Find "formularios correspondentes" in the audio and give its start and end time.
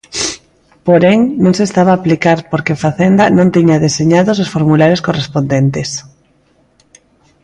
4.55-5.89